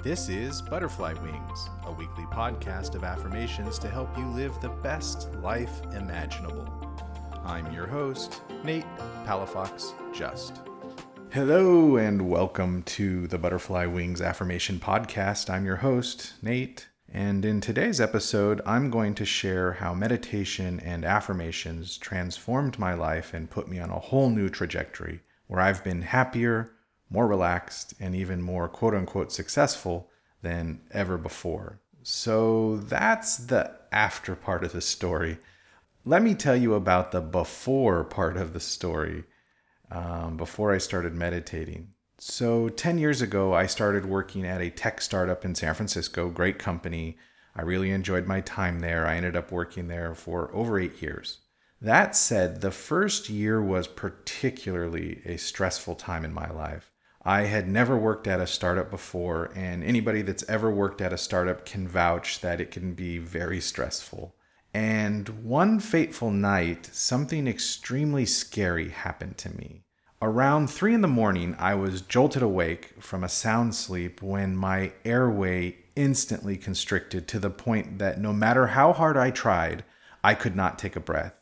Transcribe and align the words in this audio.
This 0.00 0.28
is 0.28 0.62
Butterfly 0.62 1.14
Wings, 1.14 1.68
a 1.84 1.90
weekly 1.90 2.22
podcast 2.26 2.94
of 2.94 3.02
affirmations 3.02 3.80
to 3.80 3.88
help 3.88 4.16
you 4.16 4.26
live 4.26 4.58
the 4.60 4.68
best 4.68 5.34
life 5.42 5.82
imaginable. 5.92 6.72
I'm 7.44 7.72
your 7.72 7.88
host, 7.88 8.42
Nate 8.62 8.86
Palafox 9.26 9.94
Just. 10.14 10.60
Hello, 11.32 11.96
and 11.96 12.30
welcome 12.30 12.84
to 12.84 13.26
the 13.26 13.38
Butterfly 13.38 13.86
Wings 13.86 14.20
Affirmation 14.20 14.78
Podcast. 14.78 15.50
I'm 15.50 15.66
your 15.66 15.76
host, 15.76 16.34
Nate, 16.42 16.86
and 17.12 17.44
in 17.44 17.60
today's 17.60 18.00
episode, 18.00 18.60
I'm 18.64 18.90
going 18.90 19.16
to 19.16 19.24
share 19.24 19.72
how 19.72 19.94
meditation 19.94 20.78
and 20.78 21.04
affirmations 21.04 21.98
transformed 21.98 22.78
my 22.78 22.94
life 22.94 23.34
and 23.34 23.50
put 23.50 23.66
me 23.66 23.80
on 23.80 23.90
a 23.90 23.98
whole 23.98 24.30
new 24.30 24.48
trajectory 24.48 25.22
where 25.48 25.60
I've 25.60 25.82
been 25.82 26.02
happier, 26.02 26.70
more 27.10 27.26
relaxed, 27.26 27.94
and 27.98 28.14
even 28.14 28.42
more 28.42 28.68
quote 28.68 28.94
unquote 28.94 29.32
successful 29.32 30.10
than 30.42 30.80
ever 30.90 31.18
before. 31.18 31.80
So 32.02 32.76
that's 32.76 33.36
the 33.36 33.72
after 33.92 34.34
part 34.34 34.64
of 34.64 34.72
the 34.72 34.80
story. 34.80 35.38
Let 36.04 36.22
me 36.22 36.34
tell 36.34 36.56
you 36.56 36.74
about 36.74 37.12
the 37.12 37.20
before 37.20 38.04
part 38.04 38.36
of 38.36 38.52
the 38.52 38.60
story 38.60 39.24
um, 39.90 40.36
before 40.36 40.72
I 40.72 40.78
started 40.78 41.14
meditating. 41.14 41.88
So, 42.20 42.68
10 42.68 42.98
years 42.98 43.22
ago, 43.22 43.54
I 43.54 43.66
started 43.66 44.04
working 44.04 44.44
at 44.44 44.60
a 44.60 44.70
tech 44.70 45.00
startup 45.00 45.44
in 45.44 45.54
San 45.54 45.74
Francisco, 45.74 46.28
great 46.28 46.58
company. 46.58 47.16
I 47.54 47.62
really 47.62 47.90
enjoyed 47.90 48.26
my 48.26 48.40
time 48.40 48.80
there. 48.80 49.06
I 49.06 49.16
ended 49.16 49.36
up 49.36 49.52
working 49.52 49.86
there 49.86 50.14
for 50.14 50.52
over 50.52 50.80
eight 50.80 51.00
years. 51.00 51.38
That 51.80 52.16
said, 52.16 52.60
the 52.60 52.72
first 52.72 53.28
year 53.28 53.62
was 53.62 53.86
particularly 53.86 55.22
a 55.24 55.36
stressful 55.36 55.94
time 55.94 56.24
in 56.24 56.32
my 56.32 56.50
life. 56.50 56.90
I 57.28 57.42
had 57.42 57.68
never 57.68 57.94
worked 57.94 58.26
at 58.26 58.40
a 58.40 58.46
startup 58.46 58.90
before, 58.90 59.50
and 59.54 59.84
anybody 59.84 60.22
that's 60.22 60.48
ever 60.48 60.70
worked 60.70 61.02
at 61.02 61.12
a 61.12 61.18
startup 61.18 61.66
can 61.66 61.86
vouch 61.86 62.40
that 62.40 62.58
it 62.58 62.70
can 62.70 62.94
be 62.94 63.18
very 63.18 63.60
stressful. 63.60 64.34
And 64.72 65.44
one 65.44 65.78
fateful 65.78 66.30
night, 66.30 66.88
something 66.90 67.46
extremely 67.46 68.24
scary 68.24 68.88
happened 68.88 69.36
to 69.38 69.54
me. 69.54 69.82
Around 70.22 70.70
three 70.70 70.94
in 70.94 71.02
the 71.02 71.06
morning, 71.06 71.54
I 71.58 71.74
was 71.74 72.00
jolted 72.00 72.42
awake 72.42 72.94
from 72.98 73.22
a 73.22 73.28
sound 73.28 73.74
sleep 73.74 74.22
when 74.22 74.56
my 74.56 74.92
airway 75.04 75.76
instantly 75.96 76.56
constricted 76.56 77.28
to 77.28 77.38
the 77.38 77.50
point 77.50 77.98
that 77.98 78.18
no 78.18 78.32
matter 78.32 78.68
how 78.68 78.94
hard 78.94 79.18
I 79.18 79.32
tried, 79.32 79.84
I 80.24 80.32
could 80.32 80.56
not 80.56 80.78
take 80.78 80.96
a 80.96 81.00
breath. 81.00 81.37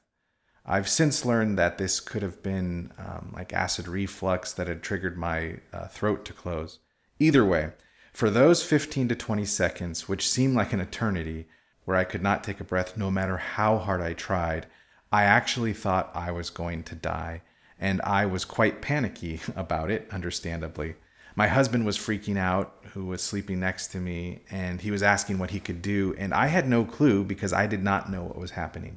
I've 0.69 0.89
since 0.89 1.25
learned 1.25 1.56
that 1.59 1.78
this 1.78 2.00
could 2.00 2.22
have 2.22 2.42
been 2.42 2.92
um, 2.98 3.33
like 3.34 3.53
acid 3.53 3.86
reflux 3.86 4.53
that 4.53 4.67
had 4.67 4.83
triggered 4.83 5.17
my 5.17 5.61
uh, 5.72 5.86
throat 5.86 6.25
to 6.25 6.33
close. 6.33 6.81
Either 7.20 7.45
way, 7.45 7.70
for 8.12 8.31
those 8.31 8.64
15 8.64 9.09
to 9.09 9.14
20 9.14 9.44
seconds, 9.44 10.09
which 10.09 10.28
seemed 10.28 10.56
like 10.56 10.72
an 10.72 10.81
eternity, 10.81 11.47
where 11.84 11.97
I 11.97 12.03
could 12.03 12.22
not 12.22 12.42
take 12.42 12.59
a 12.59 12.64
breath 12.64 12.97
no 12.97 13.12
matter 13.12 13.37
how 13.37 13.78
hard 13.78 14.00
I 14.00 14.12
tried, 14.12 14.67
I 15.12 15.22
actually 15.22 15.72
thought 15.72 16.11
I 16.14 16.33
was 16.33 16.50
going 16.50 16.83
to 16.84 16.97
die 16.97 17.42
and 17.78 18.00
I 18.03 18.27
was 18.27 18.44
quite 18.44 18.83
panicky 18.83 19.41
about 19.56 19.91
it, 19.91 20.09
understandably. 20.11 20.97
My 21.37 21.47
husband 21.47 21.84
was 21.84 21.98
freaking 21.98 22.39
out, 22.39 22.75
who 22.94 23.05
was 23.05 23.22
sleeping 23.22 23.61
next 23.61 23.89
to 23.89 23.98
me, 23.98 24.41
and 24.50 24.81
he 24.81 24.91
was 24.91 25.03
asking 25.03 25.39
what 25.39 25.50
he 25.50 25.61
could 25.61 25.83
do, 25.83 26.14
and 26.17 26.33
I 26.33 26.47
had 26.47 26.67
no 26.67 26.84
clue 26.84 27.25
because 27.25 27.53
I 27.53 27.67
did 27.67 27.84
not 27.84 28.11
know 28.11 28.25
what 28.25 28.39
was 28.39 28.53
happening. 28.53 28.97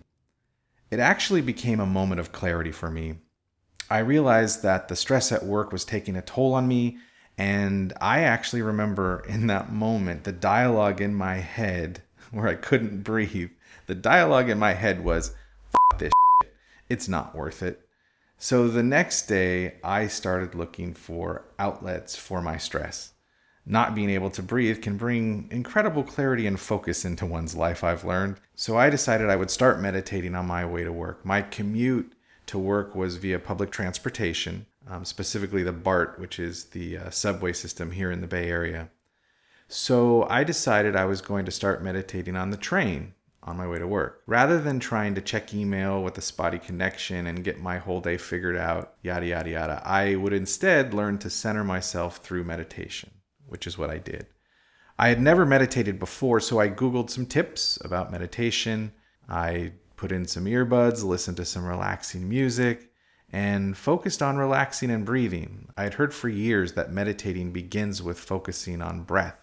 It 0.92 1.00
actually 1.00 1.42
became 1.42 1.80
a 1.80 1.86
moment 1.86 2.20
of 2.20 2.32
clarity 2.32 2.72
for 2.72 2.90
me. 2.90 3.16
I 3.92 4.00
realized 4.00 4.64
that 4.64 4.88
the 4.88 4.96
stress 4.96 5.32
at 5.32 5.46
work 5.46 5.72
was 5.72 5.86
taking 5.86 6.16
a 6.16 6.22
toll 6.22 6.54
on 6.54 6.68
me, 6.68 6.98
and 7.38 7.94
I 8.02 8.22
actually 8.22 8.62
remember 8.62 9.24
in 9.28 9.48
that 9.48 9.72
moment 9.72 10.24
the 10.24 10.32
dialogue 10.32 11.00
in 11.00 11.14
my 11.14 11.36
head 11.36 12.02
where 12.32 12.48
I 12.48 12.56
couldn't 12.56 13.04
breathe. 13.04 13.52
The 13.88 13.96
dialogue 13.96 14.50
in 14.50 14.60
my 14.60 14.74
head 14.74 15.04
was, 15.04 15.36
this 15.98 16.12
shit. 16.44 16.54
It's 16.90 17.08
not 17.08 17.36
worth 17.36 17.64
it. 17.64 17.82
So 18.38 18.68
the 18.68 18.84
next 18.84 19.28
day, 19.28 19.76
I 19.84 20.08
started 20.08 20.56
looking 20.56 20.94
for 20.94 21.46
outlets 21.60 22.16
for 22.16 22.42
my 22.42 22.58
stress. 22.58 23.14
Not 23.72 23.94
being 23.94 24.10
able 24.10 24.32
to 24.32 24.42
breathe 24.42 24.82
can 24.82 24.98
bring 24.98 25.48
incredible 25.52 26.04
clarity 26.04 26.48
and 26.48 26.60
focus 26.60 27.06
into 27.06 27.28
one's 27.28 27.56
life, 27.56 27.84
I've 27.84 28.04
learned. 28.04 28.38
So 28.56 28.78
I 28.78 28.90
decided 28.90 29.30
I 29.30 29.36
would 29.36 29.52
start 29.52 29.80
meditating 29.80 30.34
on 30.34 30.48
my 30.48 30.66
way 30.66 30.84
to 30.84 30.92
work. 30.92 31.24
My 31.24 31.44
commute 31.44 32.14
to 32.48 32.58
work 32.58 32.96
was 32.96 33.18
via 33.18 33.38
public 33.38 33.70
transportation, 33.70 34.66
um, 34.88 35.06
specifically 35.06 35.62
the 35.62 35.72
BART, 35.72 36.20
which 36.20 36.40
is 36.40 36.66
the 36.66 36.98
uh, 36.98 37.10
subway 37.12 37.54
system 37.54 37.92
here 37.92 38.10
in 38.10 38.22
the 38.22 38.28
Bay 38.28 38.50
Area. 38.50 38.90
So 39.68 40.24
I 40.24 40.44
decided 40.44 40.96
I 40.96 41.06
was 41.06 41.22
going 41.22 41.46
to 41.46 41.52
start 41.52 41.84
meditating 41.84 42.36
on 42.36 42.50
the 42.50 42.58
train 42.58 43.14
on 43.44 43.56
my 43.56 43.68
way 43.68 43.78
to 43.78 43.86
work. 43.86 44.24
Rather 44.26 44.60
than 44.60 44.80
trying 44.80 45.14
to 45.14 45.22
check 45.22 45.54
email 45.54 46.02
with 46.02 46.18
a 46.18 46.22
spotty 46.22 46.58
connection 46.58 47.28
and 47.28 47.44
get 47.44 47.62
my 47.62 47.78
whole 47.78 48.02
day 48.02 48.18
figured 48.18 48.58
out, 48.58 48.96
yada, 49.04 49.28
yada, 49.28 49.50
yada, 49.52 49.82
I 49.86 50.16
would 50.16 50.34
instead 50.34 50.96
learn 50.96 51.20
to 51.20 51.30
center 51.30 51.64
myself 51.64 52.18
through 52.18 52.46
meditation, 52.46 53.12
which 53.50 53.68
is 53.68 53.78
what 53.78 53.90
I 53.90 53.98
did. 53.98 54.28
I 54.98 55.10
had 55.10 55.22
never 55.22 55.46
meditated 55.46 56.00
before, 56.00 56.40
so 56.40 56.60
I 56.60 56.70
Googled 56.70 57.10
some 57.10 57.26
tips 57.26 57.78
about 57.84 58.12
meditation. 58.12 58.92
I 59.28 59.74
put 59.96 60.12
in 60.12 60.26
some 60.26 60.46
earbuds, 60.46 61.04
listened 61.04 61.38
to 61.38 61.46
some 61.46 61.66
relaxing 61.66 62.28
music, 62.28 62.92
and 63.32 63.78
focused 63.78 64.22
on 64.22 64.38
relaxing 64.38 64.92
and 64.92 65.06
breathing. 65.06 65.70
I 65.78 65.84
had 65.84 65.96
heard 65.96 66.14
for 66.14 66.30
years 66.30 66.74
that 66.74 66.92
meditating 66.92 67.52
begins 67.52 68.02
with 68.02 68.20
focusing 68.20 68.82
on 68.82 69.04
breath 69.04 69.40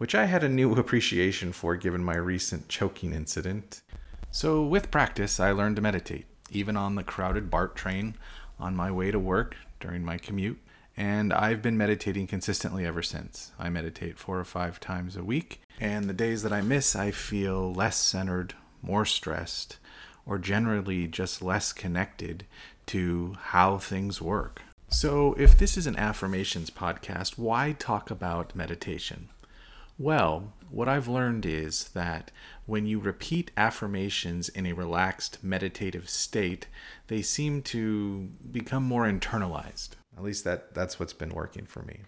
which 0.00 0.14
I 0.14 0.24
had 0.24 0.42
a 0.42 0.48
new 0.48 0.72
appreciation 0.78 1.52
for 1.52 1.76
given 1.76 2.02
my 2.02 2.16
recent 2.16 2.70
choking 2.70 3.12
incident. 3.12 3.82
So, 4.30 4.62
with 4.62 4.90
practice, 4.90 5.38
I 5.38 5.52
learned 5.52 5.76
to 5.76 5.82
meditate, 5.82 6.24
even 6.50 6.74
on 6.74 6.94
the 6.94 7.02
crowded 7.02 7.50
BART 7.50 7.76
train 7.76 8.16
on 8.58 8.74
my 8.74 8.90
way 8.90 9.10
to 9.10 9.18
work 9.18 9.56
during 9.78 10.02
my 10.02 10.16
commute. 10.16 10.58
And 11.00 11.32
I've 11.32 11.62
been 11.62 11.78
meditating 11.78 12.26
consistently 12.26 12.84
ever 12.84 13.00
since. 13.00 13.52
I 13.58 13.70
meditate 13.70 14.18
four 14.18 14.38
or 14.38 14.44
five 14.44 14.78
times 14.80 15.16
a 15.16 15.24
week, 15.24 15.62
and 15.80 16.04
the 16.04 16.12
days 16.12 16.42
that 16.42 16.52
I 16.52 16.60
miss, 16.60 16.94
I 16.94 17.10
feel 17.10 17.72
less 17.72 17.96
centered, 17.96 18.52
more 18.82 19.06
stressed, 19.06 19.78
or 20.26 20.36
generally 20.36 21.06
just 21.06 21.40
less 21.40 21.72
connected 21.72 22.44
to 22.88 23.34
how 23.44 23.78
things 23.78 24.20
work. 24.20 24.60
So, 24.90 25.32
if 25.38 25.56
this 25.56 25.78
is 25.78 25.86
an 25.86 25.96
affirmations 25.96 26.68
podcast, 26.68 27.38
why 27.38 27.72
talk 27.78 28.10
about 28.10 28.54
meditation? 28.54 29.30
Well, 29.98 30.52
what 30.68 30.86
I've 30.86 31.08
learned 31.08 31.46
is 31.46 31.84
that 31.94 32.30
when 32.66 32.84
you 32.84 32.98
repeat 32.98 33.52
affirmations 33.56 34.50
in 34.50 34.66
a 34.66 34.74
relaxed 34.74 35.42
meditative 35.42 36.10
state, 36.10 36.66
they 37.06 37.22
seem 37.22 37.62
to 37.62 38.28
become 38.52 38.82
more 38.82 39.04
internalized. 39.10 39.96
At 40.20 40.26
least 40.26 40.44
that, 40.44 40.74
that's 40.74 41.00
what's 41.00 41.14
been 41.14 41.30
working 41.30 41.64
for 41.64 41.82
me. 41.82 42.00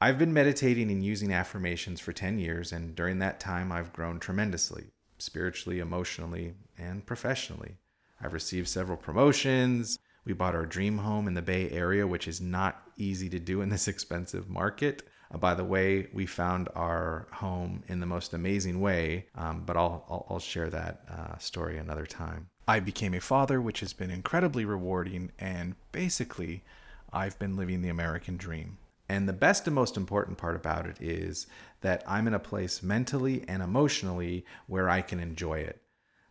I've 0.00 0.18
been 0.18 0.32
meditating 0.32 0.90
and 0.90 1.04
using 1.04 1.32
affirmations 1.32 2.00
for 2.00 2.12
10 2.12 2.40
years, 2.40 2.72
and 2.72 2.96
during 2.96 3.20
that 3.20 3.38
time, 3.38 3.70
I've 3.70 3.92
grown 3.92 4.18
tremendously, 4.18 4.86
spiritually, 5.18 5.78
emotionally, 5.78 6.54
and 6.76 7.06
professionally. 7.06 7.76
I've 8.20 8.32
received 8.32 8.66
several 8.66 8.96
promotions. 8.96 10.00
We 10.24 10.32
bought 10.32 10.56
our 10.56 10.66
dream 10.66 10.98
home 10.98 11.28
in 11.28 11.34
the 11.34 11.42
Bay 11.42 11.70
Area, 11.70 12.08
which 12.08 12.26
is 12.26 12.40
not 12.40 12.82
easy 12.96 13.28
to 13.28 13.38
do 13.38 13.60
in 13.60 13.68
this 13.68 13.86
expensive 13.94 14.50
market. 14.50 15.04
Uh, 15.32 15.38
by 15.38 15.54
the 15.54 15.64
way, 15.64 16.08
we 16.12 16.26
found 16.26 16.68
our 16.74 17.28
home 17.30 17.84
in 17.86 18.00
the 18.00 18.06
most 18.06 18.34
amazing 18.34 18.80
way, 18.80 19.26
um, 19.36 19.62
but 19.64 19.76
I'll, 19.76 20.04
I'll, 20.10 20.26
I'll, 20.28 20.38
share 20.40 20.70
that 20.70 21.02
uh, 21.08 21.38
story 21.38 21.78
another 21.78 22.04
time. 22.04 22.48
I 22.66 22.80
became 22.80 23.14
a 23.14 23.20
father, 23.20 23.60
which 23.60 23.78
has 23.78 23.92
been 23.92 24.10
incredibly 24.10 24.64
rewarding, 24.64 25.30
and 25.38 25.76
basically, 25.92 26.64
I've 27.12 27.38
been 27.38 27.56
living 27.56 27.82
the 27.82 27.88
American 27.88 28.36
dream. 28.36 28.78
And 29.08 29.28
the 29.28 29.32
best 29.32 29.66
and 29.66 29.74
most 29.74 29.96
important 29.96 30.38
part 30.38 30.54
about 30.54 30.86
it 30.86 30.96
is 31.00 31.46
that 31.80 32.04
I'm 32.06 32.26
in 32.26 32.34
a 32.34 32.38
place 32.38 32.82
mentally 32.82 33.44
and 33.48 33.62
emotionally 33.62 34.44
where 34.66 34.88
I 34.88 35.02
can 35.02 35.18
enjoy 35.18 35.58
it. 35.58 35.82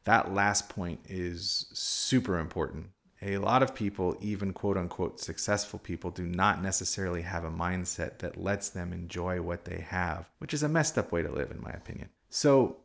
That 0.06 0.33
last 0.33 0.69
point 0.69 1.01
is 1.07 1.68
super 1.74 2.39
important 2.39 2.92
a 3.21 3.38
lot 3.38 3.63
of 3.63 3.75
people, 3.75 4.15
even 4.21 4.53
quote 4.53 4.77
unquote 4.77 5.19
successful 5.19 5.80
people, 5.80 6.09
do 6.12 6.25
not 6.25 6.62
necessarily 6.62 7.21
have 7.24 7.44
a 7.44 7.51
mindset 7.51 8.19
that 8.19 8.42
lets 8.42 8.69
them 8.69 8.94
enjoy 8.94 9.42
what 9.42 9.65
they 9.65 9.81
have, 9.81 10.30
which 10.38 10.53
is 10.53 10.63
a 10.63 10.69
messed 10.69 10.98
up 10.98 11.12
way 11.12 11.21
to 11.21 11.31
live, 11.31 11.51
in 11.51 11.62
my 11.62 11.71
opinion. 11.71 12.09
So, 12.30 12.77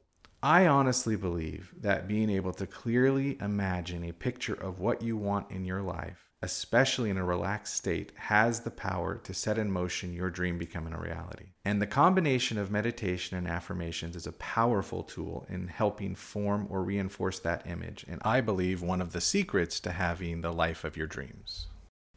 I 0.43 0.67
honestly 0.67 1.17
believe 1.17 1.73
that 1.81 2.07
being 2.07 2.29
able 2.29 2.53
to 2.55 2.67
clearly 2.67 3.39
imagine 3.41 4.05
a 4.05 4.13
picture 4.13 4.53
of 4.55 4.79
what 4.79 5.01
you 5.01 5.17
want 5.17 5.51
in 5.51 5.65
your 5.65 5.81
life 5.81 6.24
especially 6.44 7.08
in 7.08 7.17
a 7.17 7.25
relaxed 7.25 7.75
state, 7.75 8.12
has 8.17 8.61
the 8.61 8.70
power 8.70 9.17
to 9.17 9.32
set 9.32 9.56
in 9.56 9.70
motion 9.70 10.12
your 10.12 10.29
dream 10.29 10.58
becoming 10.58 10.93
a 10.93 11.00
reality. 11.00 11.46
And 11.64 11.81
the 11.81 11.87
combination 11.87 12.58
of 12.58 12.70
meditation 12.70 13.38
and 13.38 13.49
affirmations 13.49 14.14
is 14.14 14.26
a 14.26 14.32
powerful 14.32 15.02
tool 15.02 15.46
in 15.49 15.69
helping 15.69 16.14
form 16.14 16.67
or 16.69 16.85
reinforce 16.85 17.38
that 17.41 17.67
image. 17.67 18.05
And 18.06 18.20
I 18.25 18.43
believe 18.43 18.82
one 18.82 19.00
of 19.00 19.12
the 19.12 19.23
secrets 19.23 19.81
to 19.81 19.93
having 19.93 20.43
the 20.43 20.52
life 20.52 20.85
of 20.85 20.99
your 20.99 21.06
dreams. 21.06 21.69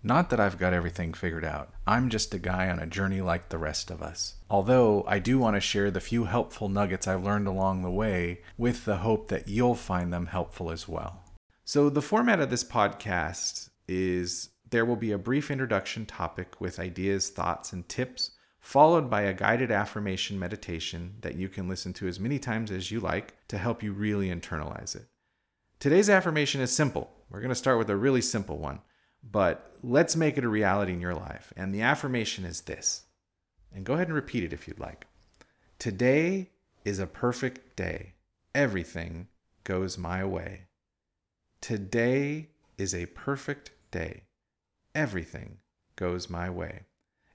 Not 0.03 0.29
that 0.29 0.41
I've 0.41 0.59
got 0.59 0.73
everything 0.73 1.13
figured 1.13 1.45
out. 1.45 1.73
I'm 1.87 2.09
just 2.09 2.33
a 2.33 2.39
guy 2.39 2.69
on 2.69 2.79
a 2.79 2.85
journey 2.85 3.21
like 3.21 3.47
the 3.47 3.57
rest 3.57 3.89
of 3.89 4.01
us. 4.01 4.35
Although 4.49 5.05
I 5.07 5.19
do 5.19 5.39
want 5.39 5.55
to 5.55 5.61
share 5.61 5.89
the 5.89 6.01
few 6.01 6.25
helpful 6.25 6.67
nuggets 6.67 7.07
I've 7.07 7.23
learned 7.23 7.47
along 7.47 7.81
the 7.81 7.89
way 7.89 8.41
with 8.57 8.83
the 8.83 8.97
hope 8.97 9.29
that 9.29 9.47
you'll 9.47 9.75
find 9.75 10.11
them 10.11 10.27
helpful 10.27 10.69
as 10.69 10.85
well. 10.87 11.23
So, 11.65 11.89
the 11.89 12.01
format 12.01 12.39
of 12.39 12.49
this 12.49 12.63
podcast 12.63 13.69
is 13.87 14.49
there 14.69 14.85
will 14.85 14.95
be 14.95 15.11
a 15.11 15.17
brief 15.17 15.49
introduction 15.49 16.05
topic 16.05 16.59
with 16.59 16.79
ideas, 16.79 17.29
thoughts, 17.29 17.71
and 17.71 17.87
tips, 17.87 18.31
followed 18.59 19.09
by 19.09 19.21
a 19.21 19.33
guided 19.33 19.71
affirmation 19.71 20.37
meditation 20.37 21.15
that 21.21 21.35
you 21.35 21.47
can 21.47 21.69
listen 21.69 21.93
to 21.93 22.07
as 22.07 22.19
many 22.19 22.37
times 22.37 22.69
as 22.69 22.91
you 22.91 22.99
like 22.99 23.35
to 23.47 23.57
help 23.57 23.81
you 23.81 23.93
really 23.93 24.29
internalize 24.29 24.95
it. 24.95 25.05
Today's 25.79 26.09
affirmation 26.09 26.59
is 26.59 26.75
simple. 26.75 27.11
We're 27.29 27.39
going 27.39 27.49
to 27.49 27.55
start 27.55 27.77
with 27.77 27.89
a 27.89 27.95
really 27.95 28.21
simple 28.21 28.57
one, 28.57 28.81
but 29.23 29.77
let's 29.83 30.15
make 30.15 30.37
it 30.37 30.43
a 30.43 30.49
reality 30.49 30.91
in 30.93 31.01
your 31.01 31.15
life. 31.15 31.53
And 31.55 31.73
the 31.73 31.81
affirmation 31.81 32.45
is 32.45 32.61
this. 32.61 33.03
And 33.73 33.85
go 33.85 33.93
ahead 33.93 34.07
and 34.07 34.15
repeat 34.15 34.43
it 34.43 34.53
if 34.53 34.67
you'd 34.67 34.79
like. 34.79 35.07
Today 35.79 36.49
is 36.83 36.99
a 36.99 37.07
perfect 37.07 37.75
day. 37.75 38.13
Everything 38.55 39.27
goes 39.63 39.97
my 39.97 40.25
way. 40.25 40.61
Today 41.61 42.49
is 42.77 42.95
a 42.95 43.05
perfect 43.07 43.71
day. 43.91 44.23
Everything 44.95 45.57
goes 45.95 46.29
my 46.29 46.49
way. 46.49 46.83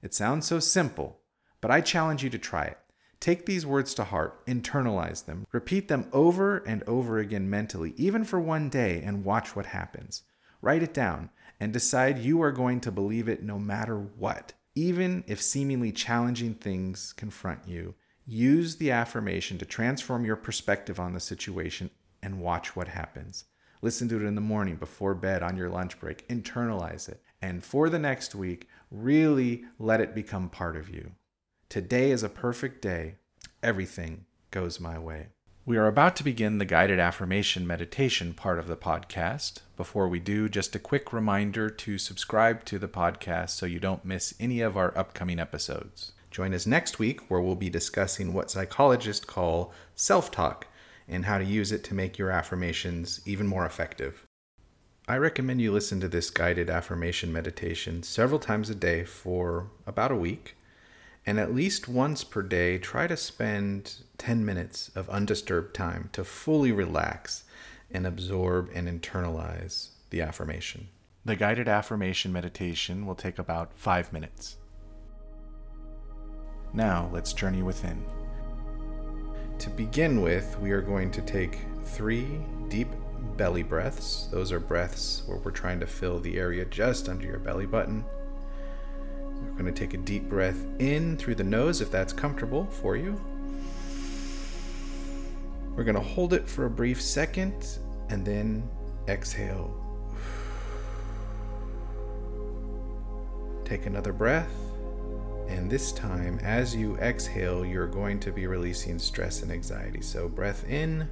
It 0.01 0.13
sounds 0.13 0.45
so 0.45 0.59
simple, 0.59 1.19
but 1.61 1.71
I 1.71 1.81
challenge 1.81 2.23
you 2.23 2.29
to 2.31 2.37
try 2.37 2.65
it. 2.65 2.77
Take 3.19 3.45
these 3.45 3.65
words 3.65 3.93
to 3.93 4.03
heart, 4.03 4.45
internalize 4.47 5.23
them, 5.23 5.47
repeat 5.53 5.87
them 5.87 6.09
over 6.11 6.57
and 6.57 6.83
over 6.83 7.19
again 7.19 7.49
mentally, 7.49 7.93
even 7.95 8.25
for 8.25 8.39
one 8.39 8.67
day, 8.67 9.01
and 9.01 9.23
watch 9.23 9.55
what 9.55 9.67
happens. 9.67 10.23
Write 10.61 10.83
it 10.83 10.93
down 10.93 11.29
and 11.59 11.71
decide 11.71 12.17
you 12.17 12.41
are 12.41 12.51
going 12.51 12.81
to 12.81 12.91
believe 12.91 13.29
it 13.29 13.41
no 13.41 13.57
matter 13.57 13.97
what. 13.97 14.51
Even 14.75 15.23
if 15.25 15.41
seemingly 15.41 15.93
challenging 15.93 16.53
things 16.53 17.13
confront 17.13 17.65
you, 17.65 17.95
use 18.25 18.75
the 18.75 18.91
affirmation 18.91 19.57
to 19.57 19.65
transform 19.65 20.25
your 20.25 20.35
perspective 20.35 20.99
on 20.99 21.13
the 21.13 21.19
situation 21.21 21.89
and 22.21 22.41
watch 22.41 22.75
what 22.75 22.89
happens. 22.89 23.45
Listen 23.83 24.07
to 24.07 24.15
it 24.15 24.25
in 24.25 24.35
the 24.35 24.39
morning, 24.39 24.77
before 24.77 25.13
bed, 25.13 25.43
on 25.43 25.57
your 25.57 25.69
lunch 25.69 25.99
break. 25.99 26.25
Internalize 26.29 27.09
it. 27.09 27.21
And 27.41 27.61
for 27.61 27.89
the 27.89 27.99
next 27.99 28.33
week, 28.33 28.69
really 28.89 29.65
let 29.77 29.99
it 29.99 30.15
become 30.15 30.47
part 30.47 30.77
of 30.77 30.87
you. 30.87 31.11
Today 31.67 32.11
is 32.11 32.23
a 32.23 32.29
perfect 32.29 32.81
day. 32.81 33.15
Everything 33.61 34.23
goes 34.51 34.79
my 34.79 34.97
way. 34.97 35.27
We 35.65 35.75
are 35.75 35.87
about 35.87 36.15
to 36.15 36.23
begin 36.23 36.59
the 36.59 36.65
guided 36.65 36.97
affirmation 36.97 37.67
meditation 37.67 38.33
part 38.33 38.57
of 38.57 38.67
the 38.67 38.77
podcast. 38.77 39.57
Before 39.75 40.07
we 40.07 40.21
do, 40.21 40.47
just 40.47 40.73
a 40.77 40.79
quick 40.79 41.11
reminder 41.11 41.69
to 41.69 41.97
subscribe 41.97 42.63
to 42.63 42.79
the 42.79 42.87
podcast 42.87 43.49
so 43.49 43.65
you 43.65 43.81
don't 43.81 44.05
miss 44.05 44.33
any 44.39 44.61
of 44.61 44.77
our 44.77 44.97
upcoming 44.97 45.39
episodes. 45.39 46.13
Join 46.31 46.53
us 46.53 46.65
next 46.65 46.99
week 46.99 47.29
where 47.29 47.41
we'll 47.41 47.55
be 47.55 47.69
discussing 47.69 48.31
what 48.31 48.49
psychologists 48.49 49.25
call 49.25 49.73
self 49.93 50.31
talk 50.31 50.67
and 51.07 51.25
how 51.25 51.37
to 51.37 51.45
use 51.45 51.71
it 51.71 51.83
to 51.85 51.93
make 51.93 52.17
your 52.17 52.31
affirmations 52.31 53.21
even 53.25 53.47
more 53.47 53.65
effective. 53.65 54.25
I 55.07 55.17
recommend 55.17 55.61
you 55.61 55.71
listen 55.71 55.99
to 55.99 56.07
this 56.07 56.29
guided 56.29 56.69
affirmation 56.69 57.33
meditation 57.33 58.03
several 58.03 58.39
times 58.39 58.69
a 58.69 58.75
day 58.75 59.03
for 59.03 59.69
about 59.85 60.11
a 60.11 60.15
week 60.15 60.55
and 61.25 61.39
at 61.39 61.55
least 61.55 61.87
once 61.87 62.23
per 62.23 62.41
day, 62.41 62.77
try 62.77 63.07
to 63.07 63.15
spend 63.15 63.95
10 64.17 64.45
minutes 64.45 64.91
of 64.95 65.09
undisturbed 65.09 65.73
time 65.73 66.09
to 66.13 66.23
fully 66.23 66.71
relax 66.71 67.43
and 67.91 68.05
absorb 68.05 68.69
and 68.73 68.87
internalize 68.87 69.89
the 70.09 70.21
affirmation. 70.21 70.89
The 71.23 71.37
guided 71.37 71.69
affirmation 71.69 72.33
meditation 72.33 73.05
will 73.05 73.15
take 73.15 73.39
about 73.39 73.71
five 73.75 74.11
minutes. 74.11 74.57
Now, 76.73 77.09
let's 77.13 77.31
journey 77.31 77.63
within. 77.63 78.22
To 79.63 79.69
begin 79.69 80.21
with, 80.21 80.59
we 80.59 80.71
are 80.71 80.81
going 80.81 81.09
to 81.11 81.21
take 81.21 81.59
three 81.85 82.27
deep 82.67 82.89
belly 83.37 83.63
breaths. 83.63 84.27
Those 84.29 84.51
are 84.51 84.59
breaths 84.59 85.23
where 85.25 85.37
we're 85.37 85.51
trying 85.51 85.79
to 85.79 85.87
fill 85.87 86.19
the 86.19 86.37
area 86.37 86.65
just 86.65 87.07
under 87.07 87.25
your 87.25 87.39
belly 87.39 87.65
button. 87.65 88.03
We're 89.21 89.53
going 89.53 89.65
to 89.65 89.71
take 89.71 89.93
a 89.93 89.97
deep 89.97 90.27
breath 90.27 90.65
in 90.79 91.15
through 91.15 91.35
the 91.35 91.45
nose 91.45 91.79
if 91.79 91.89
that's 91.89 92.11
comfortable 92.11 92.65
for 92.65 92.97
you. 92.97 93.17
We're 95.77 95.85
going 95.85 95.95
to 95.95 96.01
hold 96.01 96.33
it 96.33 96.45
for 96.45 96.65
a 96.65 96.69
brief 96.69 97.01
second 97.01 97.79
and 98.09 98.25
then 98.25 98.69
exhale. 99.07 99.73
Take 103.63 103.85
another 103.85 104.11
breath. 104.11 104.62
And 105.53 105.69
this 105.69 105.91
time, 105.91 106.39
as 106.39 106.75
you 106.75 106.97
exhale, 106.97 107.63
you're 107.63 107.87
going 107.87 108.19
to 108.21 108.31
be 108.31 108.47
releasing 108.47 108.97
stress 108.97 109.43
and 109.43 109.51
anxiety. 109.51 110.01
So, 110.01 110.27
breath 110.27 110.67
in. 110.67 111.07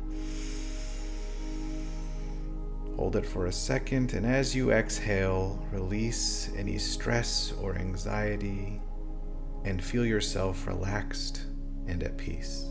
Hold 2.95 3.15
it 3.17 3.25
for 3.25 3.45
a 3.45 3.51
second, 3.51 4.13
and 4.13 4.25
as 4.25 4.55
you 4.55 4.71
exhale, 4.71 5.63
release 5.71 6.49
any 6.57 6.79
stress 6.79 7.53
or 7.61 7.75
anxiety 7.75 8.81
and 9.63 9.81
feel 9.81 10.05
yourself 10.05 10.65
relaxed 10.65 11.43
and 11.85 12.01
at 12.01 12.17
peace. 12.17 12.65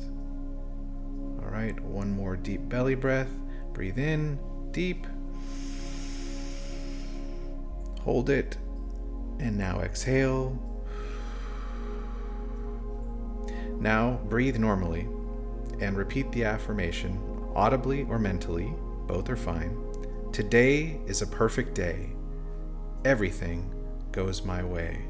All 1.39 1.51
right, 1.51 1.79
one 1.81 2.11
more 2.11 2.37
deep 2.37 2.69
belly 2.69 2.97
breath. 2.97 3.31
Breathe 3.73 3.99
in 3.99 4.41
deep. 4.73 5.07
Hold 8.01 8.29
it, 8.29 8.57
and 9.39 9.57
now 9.57 9.81
exhale. 9.81 10.70
Now 13.81 14.21
breathe 14.29 14.59
normally 14.59 15.09
and 15.81 15.97
repeat 15.97 16.31
the 16.31 16.45
affirmation 16.45 17.19
audibly 17.55 18.05
or 18.05 18.19
mentally, 18.19 18.73
both 19.07 19.29
are 19.29 19.37
fine. 19.37 19.77
Today 20.33 21.01
is 21.07 21.23
a 21.23 21.27
perfect 21.27 21.75
day. 21.75 22.11
Everything 23.05 23.75
goes 24.13 24.45
my 24.45 24.63
way. 24.63 25.01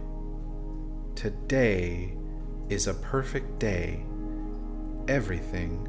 Today 1.15 2.17
is 2.71 2.87
a 2.87 2.95
perfect 2.95 3.59
day. 3.59 4.05
Everything 5.09 5.87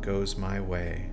goes 0.00 0.36
my 0.36 0.60
way. 0.60 1.10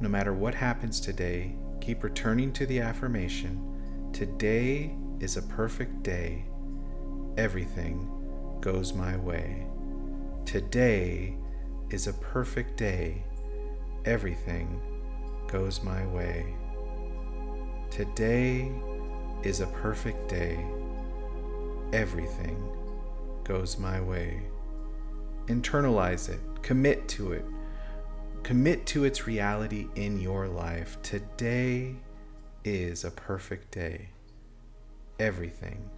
No 0.00 0.08
matter 0.08 0.34
what 0.34 0.54
happens 0.54 1.00
today, 1.00 1.54
keep 1.80 2.02
returning 2.02 2.52
to 2.52 2.66
the 2.66 2.80
affirmation 2.80 3.72
Today 4.12 4.94
is 5.20 5.38
a 5.38 5.42
perfect 5.42 6.02
day. 6.02 6.44
Everything 7.38 8.06
goes 8.60 8.92
my 8.92 9.16
way. 9.16 9.66
Today 10.44 11.34
is 11.90 12.06
a 12.06 12.12
perfect 12.14 12.76
day. 12.76 13.22
Everything 14.04 14.80
goes 15.46 15.82
my 15.82 16.04
way. 16.06 16.54
Today 17.90 18.70
is 19.42 19.60
a 19.60 19.66
perfect 19.66 20.28
day. 20.28 20.64
Everything 21.92 22.56
goes 23.44 23.78
my 23.78 24.00
way. 24.00 24.42
Internalize 25.46 26.28
it, 26.28 26.40
commit 26.62 27.08
to 27.08 27.32
it, 27.32 27.44
commit 28.42 28.86
to 28.86 29.04
its 29.04 29.26
reality 29.26 29.88
in 29.94 30.20
your 30.20 30.48
life. 30.48 30.98
Today 31.02 31.96
is 32.64 33.04
a 33.04 33.10
perfect 33.10 33.70
day. 33.70 34.08
Everything 35.18 35.88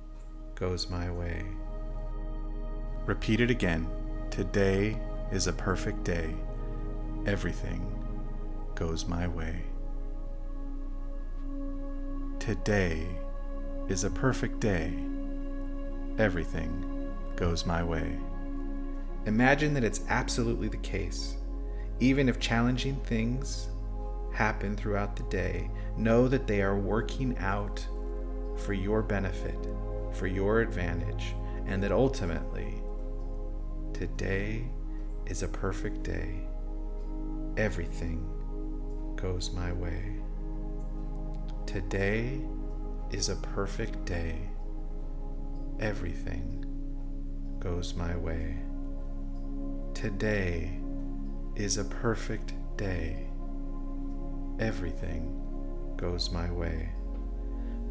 goes 0.55 0.89
my 0.89 1.11
way. 1.11 1.45
Repeat 3.07 3.41
it 3.41 3.51
again. 3.51 3.87
Today 4.35 4.99
is 5.31 5.47
a 5.47 5.53
perfect 5.53 6.03
day. 6.03 6.35
Everything 7.25 7.87
goes 8.75 9.07
my 9.07 9.29
way. 9.29 9.61
Today 12.41 13.07
is 13.87 14.03
a 14.03 14.11
perfect 14.11 14.59
day. 14.59 14.93
Everything 16.19 17.09
goes 17.37 17.64
my 17.64 17.85
way. 17.85 18.19
Imagine 19.26 19.73
that 19.73 19.85
it's 19.85 20.00
absolutely 20.09 20.67
the 20.67 20.79
case. 20.79 21.37
Even 22.00 22.29
if 22.29 22.41
challenging 22.41 22.97
things 23.05 23.69
happen 24.33 24.76
throughout 24.76 25.14
the 25.14 25.23
day, 25.31 25.71
know 25.97 26.26
that 26.26 26.49
they 26.49 26.61
are 26.61 26.76
working 26.76 27.38
out 27.38 27.87
for 28.57 28.73
your 28.73 29.00
benefit, 29.00 29.69
for 30.11 30.26
your 30.26 30.61
advantage, 30.61 31.37
and 31.67 31.81
that 31.85 31.93
ultimately, 31.93 32.83
today 33.95 34.65
is 35.27 35.43
a 35.43 35.49
perfect 35.49 36.03
day. 36.03 36.41
Everything 37.57 38.27
goes 39.17 39.53
my 39.53 39.73
way. 39.73 40.17
Today 41.67 42.41
is 43.11 43.29
a 43.29 43.37
perfect 43.37 44.05
day. 44.05 44.51
Everything 45.79 46.67
goes 47.61 47.95
my 47.95 48.17
way. 48.17 48.57
Today 49.95 50.79
is 51.55 51.79
a 51.79 51.85
perfect 51.85 52.53
day. 52.77 53.29
Everything 54.59 55.41
goes 55.97 56.33
my 56.33 56.51
way. 56.51 56.91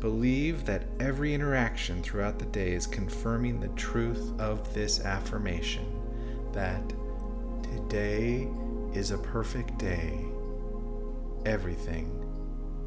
Believe 0.03 0.65
that 0.65 0.83
every 0.99 1.33
interaction 1.33 2.03
throughout 2.03 2.37
the 2.37 2.45
day 2.47 2.73
is 2.73 2.85
confirming 2.85 3.61
the 3.61 3.69
truth 3.69 4.37
of 4.37 4.73
this 4.73 4.99
affirmation 4.99 5.85
that 6.51 6.83
today 7.63 8.49
is 8.93 9.11
a 9.11 9.17
perfect 9.17 9.77
day. 9.77 10.19
Everything 11.45 12.19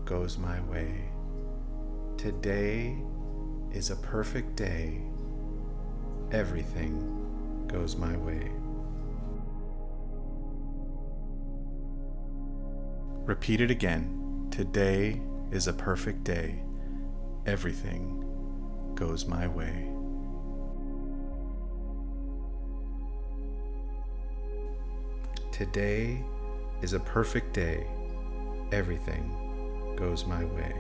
goes 0.05 0.37
my 0.37 0.61
way. 0.65 1.09
Today 2.19 2.99
is 3.73 3.89
a 3.89 3.97
perfect 3.97 4.55
day. 4.55 5.01
Everything 6.33 7.65
goes 7.67 7.97
my 7.97 8.15
way. 8.19 8.51
Repeat 13.25 13.63
it 13.63 13.71
again. 13.71 14.49
Today 14.51 15.23
is 15.51 15.67
a 15.67 15.73
perfect 15.73 16.23
day 16.23 16.66
everything 17.47 18.93
goes 18.97 19.27
my 19.27 19.47
way. 19.47 19.89
Today 25.53 26.23
is 26.83 26.93
a 26.93 27.01
perfect 27.01 27.55
day. 27.55 27.87
Everything 28.73 29.95
goes 29.97 30.27
my 30.27 30.45
way. 30.45 30.75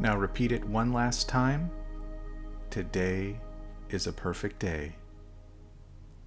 Now 0.00 0.16
repeat 0.16 0.52
it 0.52 0.64
one 0.64 0.92
last 0.92 1.28
time. 1.28 1.70
Today 2.70 3.40
is 3.88 4.06
a 4.06 4.12
perfect 4.12 4.58
day. 4.58 4.96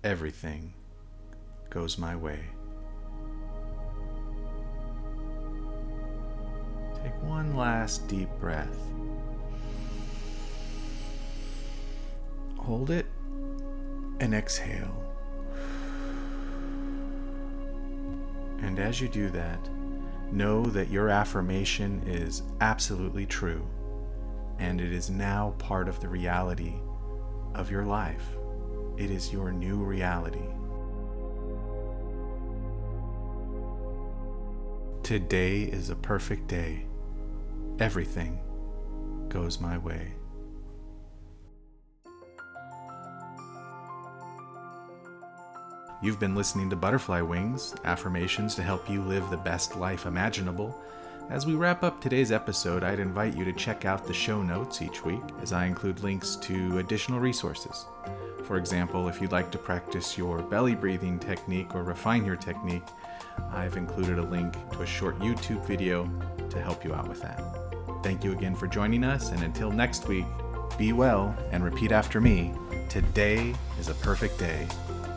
Everything 0.04 0.74
goes 1.72 1.98
my 1.98 2.16
way. 2.16 2.40
Take 7.02 7.24
one 7.24 7.56
last 7.56 8.08
deep 8.08 8.30
breath. 8.40 8.78
Hold 12.58 12.92
it 12.92 13.08
and 14.20 14.36
exhale. 14.36 14.96
And 18.60 18.78
as 18.78 19.02
you 19.02 19.08
do 19.08 19.30
that, 19.32 19.68
know 20.32 20.64
that 20.66 20.90
your 20.90 21.10
affirmation 21.10 22.04
is 22.06 22.44
absolutely 22.60 23.26
true 23.26 23.66
and 24.60 24.80
it 24.80 24.94
is 24.94 25.10
now 25.10 25.56
part 25.58 25.90
of 25.90 26.00
the 26.00 26.08
reality 26.08 26.76
of 27.56 27.72
your 27.72 27.84
life. 27.84 28.26
It 28.98 29.10
is 29.10 29.34
your 29.34 29.52
new 29.52 29.78
reality. 29.78 30.46
Today 35.04 35.64
is 35.64 35.90
a 35.90 35.96
perfect 35.96 36.48
day. 36.48 36.86
Everything 37.80 38.40
goes 39.30 39.60
my 39.60 39.78
way. 39.80 40.14
You've 46.04 46.20
been 46.20 46.36
listening 46.36 46.70
to 46.70 46.76
Butterfly 46.76 47.20
Wings, 47.22 47.76
affirmations 47.84 48.54
to 48.56 48.64
help 48.64 48.90
you 48.90 49.02
live 49.02 49.30
the 49.30 49.38
best 49.38 49.76
life 49.76 50.06
imaginable. 50.06 50.80
As 51.30 51.46
we 51.46 51.56
wrap 51.56 51.84
up 51.84 52.00
today's 52.00 52.32
episode, 52.32 52.84
I'd 52.84 53.00
invite 53.00 53.36
you 53.36 53.44
to 53.44 53.54
check 53.54 53.86
out 53.86 54.06
the 54.06 54.14
show 54.14 54.42
notes 54.42 54.82
each 54.82 55.04
week 55.04 55.24
as 55.42 55.52
I 55.52 55.66
include 55.66 56.04
links 56.04 56.36
to 56.38 56.78
additional 56.78 57.20
resources. 57.20 57.86
For 58.52 58.58
example, 58.58 59.08
if 59.08 59.22
you'd 59.22 59.32
like 59.32 59.50
to 59.52 59.58
practice 59.58 60.18
your 60.18 60.40
belly 60.42 60.76
breathing 60.76 61.18
technique 61.20 61.74
or 61.74 61.84
refine 61.84 62.26
your 62.26 62.36
technique, 62.36 62.84
I've 63.50 63.78
included 63.78 64.20
a 64.20 64.24
link 64.24 64.52
to 64.74 64.82
a 64.82 64.86
short 64.86 65.18
YouTube 65.20 65.66
video 65.66 66.12
to 66.50 66.60
help 66.60 66.84
you 66.84 66.94
out 66.94 67.08
with 67.08 67.22
that. 67.22 67.42
Thank 68.04 68.26
you 68.26 68.34
again 68.34 68.54
for 68.54 68.68
joining 68.68 69.06
us, 69.06 69.32
and 69.32 69.42
until 69.42 69.72
next 69.72 70.10
week, 70.10 70.26
be 70.78 70.92
well 70.92 71.34
and 71.54 71.64
repeat 71.64 71.94
after 71.94 72.20
me 72.20 72.54
Today 72.90 73.56
is 73.80 73.88
a 73.88 73.94
perfect 73.94 74.38
day. 74.38 74.68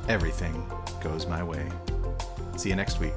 Everything 0.07 0.65
goes 1.03 1.27
my 1.27 1.43
way. 1.43 1.69
See 2.57 2.69
you 2.69 2.77
next 2.77 3.01
week. 3.01 3.15